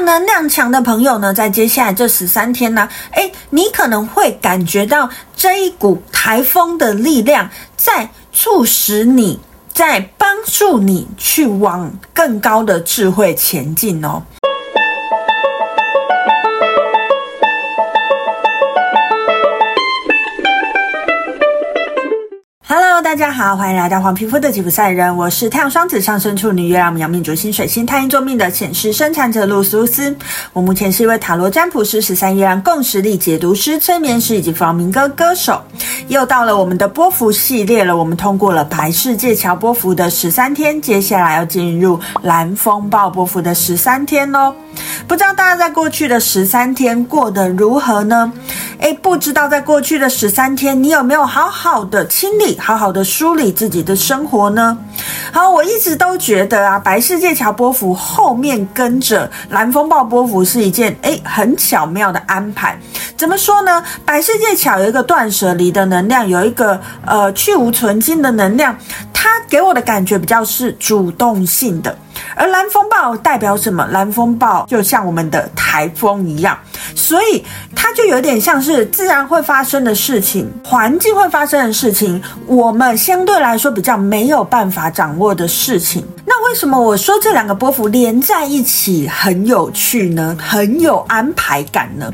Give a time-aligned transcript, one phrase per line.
[0.00, 9.40] 能量强的朋友呢，在接下来这十三天呢，诶，你可能会感觉到这一股台风的力量，在促使你，
[9.72, 14.22] 在帮助你去往更高的智慧前进哦。
[23.02, 30.16] 大家好，欢迎来到黄皮肤的吉普赛人，我是太阳双子上升处女月亮冥王星水星太阴坐命的前世生产者露苏斯。
[30.52, 35.60] 我目前是一位塔罗占卜师、十三月亮共识力解读师、催眠师以及弗朗明哥歌手。
[36.06, 44.54] 又到了我们的波符系列了，我们通过了白世界桥波符的十三天，接下来要进入蓝风暴波符的十三天喽。
[45.06, 48.32] 不知道大家在过去的十三天过得如何呢？
[48.78, 54.76] 诶，不知道在过去的十三天，你有没有好好的清理、好好的梳理自己的生活呢？
[55.32, 62.78] 好，我一直都觉得啊，白世界桥波符后面跟着蓝风暴波符是一件诶很巧妙的安排。
[63.16, 63.82] 怎么说呢？
[64.04, 68.76] 白世界桥有一个断舍离的能量，有一个呃去无存菁的能量，
[69.12, 71.96] 它给我的感觉比较是主动性的。
[72.34, 73.86] 而蓝风暴代表什么？
[73.92, 76.58] 蓝风暴就像我们的台风一样，
[76.94, 77.44] 所以
[77.74, 86.04] 它就有点像是自然会发生的事情，环境会发生的事情，我们相对来说比较没有办法掌握的事情。
[86.26, 90.36] 那为什么我说这两个波幅连在一起很有趣呢？
[90.40, 92.12] 很有安排感呢？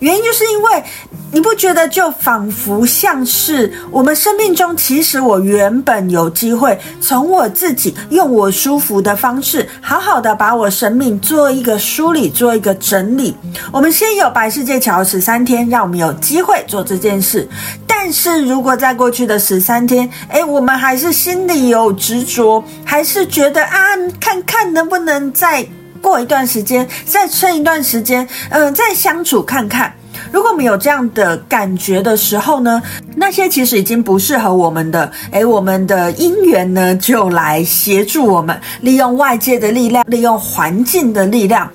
[0.00, 0.84] 原因就是因为
[1.32, 13.36] 你不觉得就仿佛像是我们生命中，其实我原本有机会从我自己用我舒服的方式，好好的把我生命做一个梳理，做一个整理。
[13.72, 17.46] 我们先有白世界桥十三天，让我们有机会做这件事。
[17.86, 25.66] 但是如果在过去的十三天，诶，我们还是心里有执着，还是觉得啊，看看能不能再。
[26.02, 29.92] 过一段时间，再撑一段时间，嗯、再相处看看。
[30.32, 32.82] 如果我们有这样的感觉的时候呢，
[33.16, 41.70] 那些其实已经不适合我们的，诶，我们的姻缘呢，就来协助我们，利用外界的力量，利用环境的力量，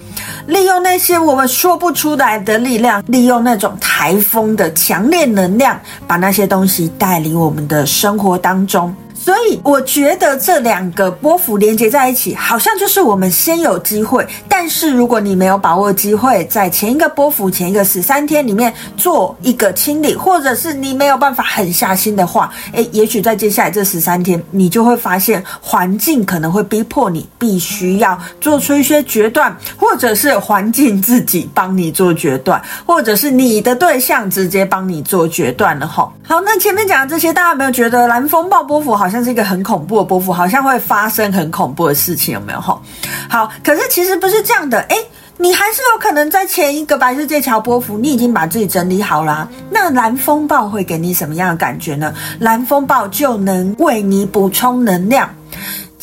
[0.47, 8.93] 利用那些我们说不出来的力量，利用那种台风的强烈能量，把那些东西带离我们的生活当中。
[9.23, 14.27] 所以我觉得这两个波幅连接在一起，好像就是我们先有机会。
[14.49, 36.09] 但是如果你没有把握机会，在前一个波幅前一个十三天里面做一个清理，或者是你没有办法狠下心的话，诶，也许在接下来这十三天，你就会发现环境可能会逼迫你必须要做出一些决断，或者是环境自己帮你做决断，或者是你的对象直接帮你做决断了齁。
[36.27, 39.12] 好，那前面讲的这些，大家有没有觉得蓝风暴波幅好像？
[39.13, 42.59] 像是一个很恐怖的波幅，好像会发生很恐怖的事情，有没有？
[42.59, 42.81] 吼，
[43.29, 44.95] 好，可是其实不是这样的，诶，
[45.37, 49.47] 你还是有可能在前一个白日界桥波幅，你已经把自己整理好了。
[49.69, 52.11] 那蓝风暴会给你什么样的感觉呢？
[52.39, 55.29] 蓝风暴就能为你补充能量。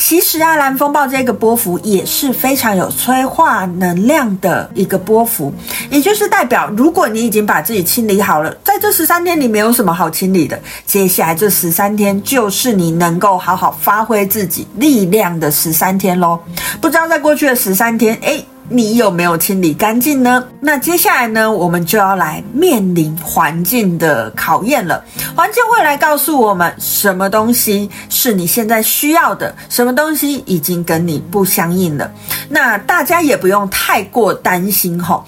[0.03, 5.53] 其实啊，蓝风暴这个波幅也是非常有催化能量的一个波幅，
[5.91, 16.41] 也就是代表，如果你已经把自己清理好了，在这十三天里没有什么好清理的，接下来这十三天就是你能够好好发挥自己力量的十三天喽。
[16.81, 20.44] 不知道在过去的十三天，诶你有没有清理干净呢？
[20.60, 25.04] 那接下来呢，我们就要来面临环境的考验了。
[25.34, 32.08] 环境会来告诉我们，什么东西是你现在需要的，什么东西已经跟你不相应了。
[32.48, 35.25] 那大家也不用太过担心吼。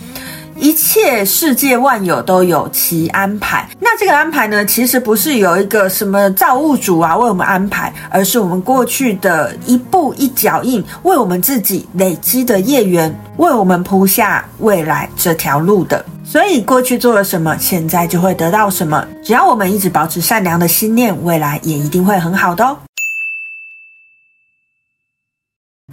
[0.56, 3.68] 一切世界万有都有其安排。
[3.80, 16.04] 那这个安排呢，其实不是有一个什么造物主啊为我们安排，而是我们过去的一步一脚印，为我们自己累积的业缘，为我们铺下未来这条路的。
[16.24, 19.04] 所以过去做了什么，现在就会得到什么。
[19.22, 22.76] 只要我们一直保持善良的心念，未来也一定会很好的哦。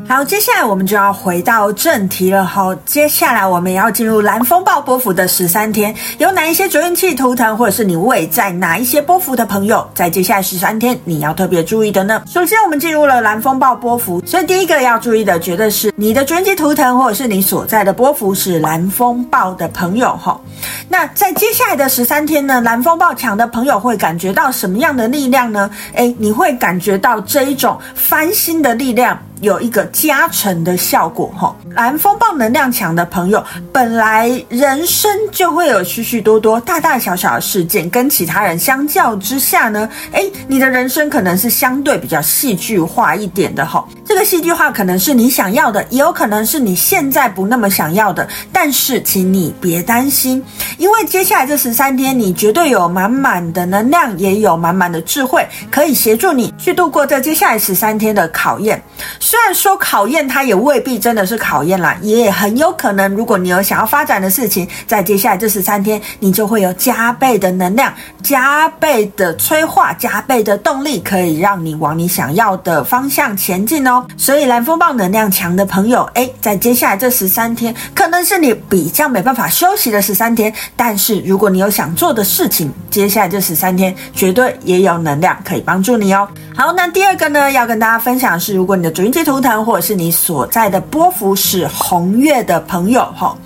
[0.10, 2.44] 好，接下来我们就要回到正题了。
[2.44, 12.24] 好，接下来我们也要进入蓝风暴波幅的十三天，有哪一些主运气图腾，或者是你位在哪一些波幅的朋友，在接下来十三天你要特别注意的呢？
[12.26, 20.18] 首先，我们进入了蓝风暴波幅，所以第一个要注意的，绝对是你的主运气图腾，或者是你所在的波幅是蓝风暴的朋友。
[20.18, 20.42] 哈，
[20.88, 25.70] 那在接下来的十三天呢，蓝风暴强的朋友会感觉到什么样的力量呢？
[25.94, 29.16] 诶，你会感觉到这一种翻新的力量。
[29.42, 31.56] 有一个加成的效果哈。
[31.76, 43.88] 蓝风暴能量强的朋友，本来人生就会有许许多多大大小小的事件，跟其他人相较之下呢，诶，你的人生可能是相对比较戏剧化一点的哈。
[44.06, 48.28] 这个戏剧化可能是你想要的，也有可能是你现在不那么想要的。
[48.52, 50.44] 但是，请你别担心，
[50.78, 58.82] 因为接下来这十三天，你绝对有满满的能量，也有满满的智慧，可以协助你去度过这接下来十三天的考验。
[59.30, 67.94] 虽然说考验它也未必真的是考验啦，也很有可能，如果你有想要发展的事情，在接下来这十三天，你就会有加倍的能量、
[68.24, 74.04] 加倍的催化、加倍的动力，可以让你往你想要的方向前进哦。
[74.18, 80.52] 所以蓝风暴能量强的朋友，诶，在接下来这十三天，可能是你比较没办法休息的十三天。
[80.76, 86.28] 但是如果你有想做的事情，接下来这十三天绝对也有能量可以帮助你哦。
[86.56, 93.38] 好，那第二个呢，要跟大家分享的是，如果你的主印图腾或者是你所在的波幅是红月的朋友，哈。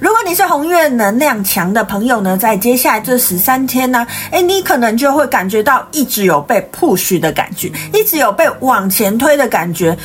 [0.00, 9.96] 如果你是红月能量强的朋友呢，在接下来这十三天呢，诶，你可能就会感觉到一直有被 push 的感觉，一直有被往前推的感觉。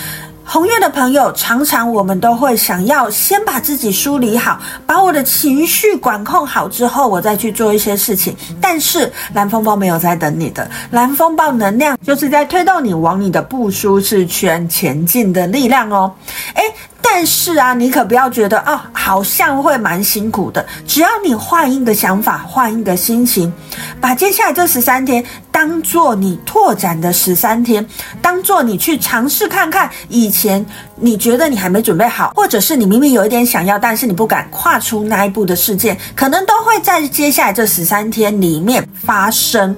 [0.44, 8.36] 红月的朋友，常常我们都会想要先把自己梳理好，把我的情绪管控好之后，我再去做一些事情。
[8.60, 16.14] 但是蓝风暴没有在等你的，蓝风暴能量就是在推动你往你的不舒适圈前进的力量哦。
[16.56, 16.64] 诶
[17.04, 20.66] 但是啊，你可不要觉得、哦，好像会蛮辛苦的。
[20.88, 23.52] 只要你换一个想法，换一个心情，
[24.02, 27.86] 把接下来这十三天当做你拓展的十三天，
[28.22, 30.66] 当做你去尝试看看以前
[30.96, 39.78] 你觉得你还没准备好，或者是你明明有一点想要，但是你不敢跨出那一步的事件，可能都会在接下来这十三天里面发生。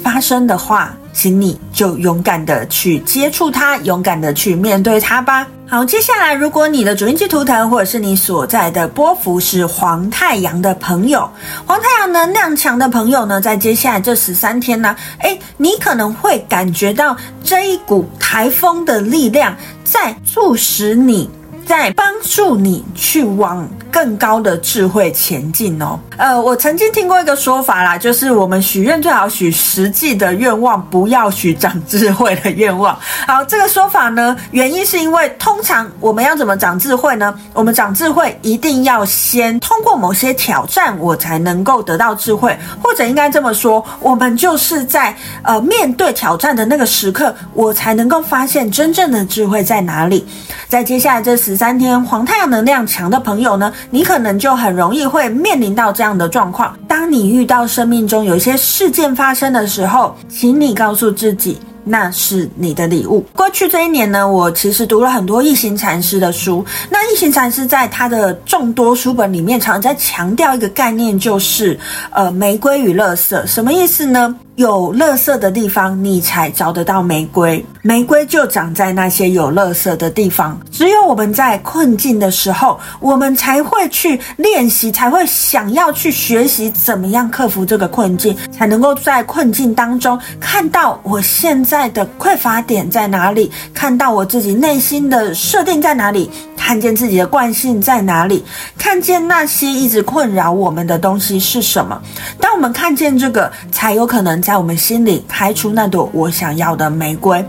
[0.00, 5.44] 发生的话，请你就勇敢的去接触它，勇敢的去面对它吧。
[5.66, 11.28] 好，接下来，如果你的主印记图腾或者是你所在的波幅是黄太阳的朋友，
[11.66, 21.28] 黄太阳能量强的朋友呢，在接下来这十三天呢，诶，你可能会感觉到这一股台风的力量在促使你。
[21.66, 25.98] 在帮助你去往更高的智慧前进哦。
[26.16, 32.98] 呃，我曾经听过一个说法啦，就是我们许愿最好许实际的愿望，不要许长智慧的愿望。
[33.26, 37.34] 好，这个说法呢，原因是因为通常我们要怎么长智慧呢？
[37.52, 50.26] 我们长智慧一定要先通过某些挑战，我才能够得到智慧，或者应该这么说，我们就是在呃面对挑战的那个时刻，我才能够发现真正的智慧在哪里。
[50.68, 56.76] 在接下来这十三天，黄太阳能量强的朋友呢，你可能就很容易会面临到这样的状况。
[56.86, 61.58] 当你遇到生命中有一些事件发生的时候，请你告诉自己，
[61.88, 63.24] 那是你的礼物。
[63.34, 66.64] 过去这一年呢，我其实读了很多一行禅师的书。
[66.90, 71.78] 那一行禅师在他的众多书本里面，常常在强调一个概念，就是
[72.10, 73.46] 呃，玫瑰与垃圾。
[73.46, 74.36] 什么意思呢？
[74.56, 77.64] 有垃圾的地方，你才找得到玫瑰。
[77.82, 80.60] 玫瑰就长在那些有垃圾的地方。
[80.72, 98.44] 只有我们在困境的时候，我们才会去练习，才会想要去学习怎么样克服这个困境，才能够在困境当中看到我现在爱的匮乏点在哪里，看到我自己内心的设定在哪里，看见自己的惯性在哪里，
[98.76, 102.02] 看见那些一直困扰我们的东西是什么。
[102.40, 104.42] 当我们看见这个，才有可能。
[104.42, 107.44] 在我们心里开出那朵我想要的玫瑰，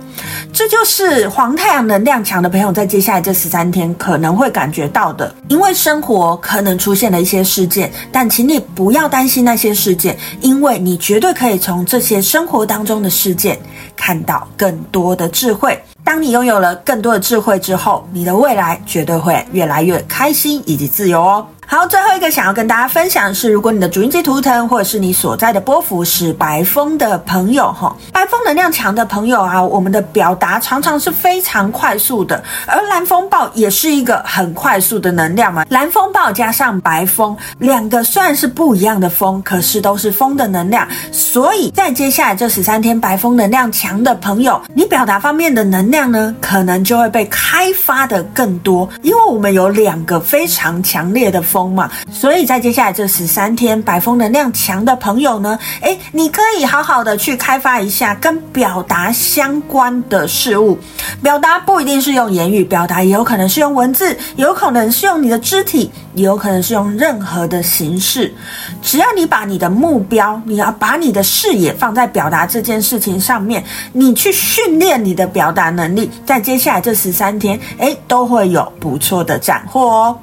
[0.51, 5.33] 这就是黄太阳能量强的朋友在接下来这十三天可能会感觉到的。
[5.47, 13.59] 因为生活可能出现了一些事件，但请你不要担心那些事件，因为你绝对可以从这些生活当中的事件
[13.95, 15.81] 看到更多的智慧。
[16.03, 21.45] 当你拥有了更多的智慧之后，你的未来绝对会越来越开心以及自由哦。
[21.71, 35.63] 好，最后一个想要跟大家分享的是，如果你的主印记图腾或者是你所在的波幅是白风的朋友，哈，白风能量强的朋友啊，我们的表达常常是非常快速的，而蓝风暴也是一个很快速的能量嘛。
[35.69, 51.58] 蓝风暴加上白风，两个虽然是不一样的风，可是都是风的能量，所以在接下来这十三天，白风能量强的朋友，你表达方面的能量呢，可能就会被开发的更多，因为我们有两个非常强烈的风。
[51.59, 60.79] 风嘛，所以在接下来这十三天，白风能量强的朋友呢，诶，你可以好好的去开发一下跟表达相关的事物。
[61.21, 68.33] 表达不一定是用言语表达，也有可能是用文字，也有可能是用你的肢体，也有可能是用任何的形式。
[68.81, 73.61] 只要你把你的目标，你要把你的视野放在表达这件事情上面，
[73.91, 80.19] 你去训练你的表达能力，在接下来这十三天，诶，都会有不错的斩获哦。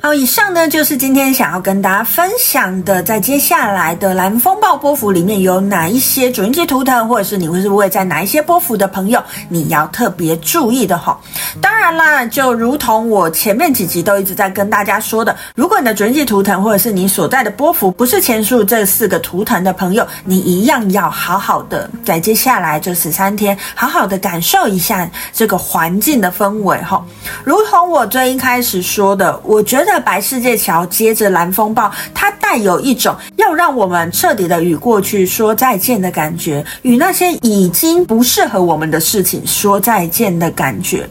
[0.00, 11.18] 好，以上呢就是今天想要跟大家分享的，在接下来的蓝风暴波幅里面有哪一些主印记图腾，或者是你会是会在哪一些波幅的朋友，你要特别注意的哈。
[11.60, 27.04] 当然啦，就如同我前面几集都一直在跟大家说的，如果你的主印记图腾或者是你所在的波幅不是前述这四个图腾的朋友，你一样要好好的在接下来这十三天，好好的感受一下这个环境的氛围哈。
[27.42, 29.87] 如同我最一开始说的，我觉得。
[29.90, 41.08] 这白世界桥接着蓝风暴，它带有一种要让我们彻底的与过去说再见的感觉，与那些已经不适合我们的事情说再见的感觉。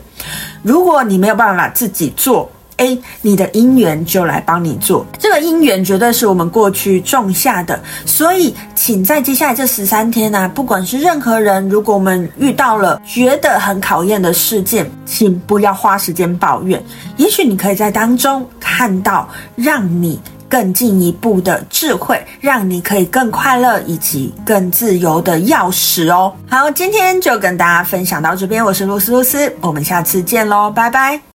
[0.61, 5.05] 如果你没有办法自己做，诶，你的因缘就来帮你做。
[5.19, 16.83] 这个因缘绝对是我们过去种下的，所以请在接下来这十三天呢、啊，不管是任何人，如果我们遇到了觉得很考验的事件，请不要花时间抱怨。
[17.17, 26.33] 也许你可以在当中看到让你更进一步的智慧，让你可以更快乐以及更自由的钥匙哦。
[26.49, 31.26] 好，今天就跟大家分享到这边，我是露丝露丝，我们下次见喽，拜拜。